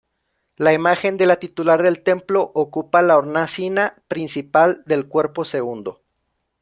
La 0.57 0.73
imagen 0.73 1.15
de 1.17 1.27
la 1.27 1.35
titular 1.37 1.83
del 1.83 2.01
templo 2.01 2.51
ocupa 2.55 3.03
la 3.03 3.17
hornacina 3.17 4.01
principal 4.07 4.81
del 4.87 5.07
cuerpo 5.07 5.45
segundo. 5.45 6.01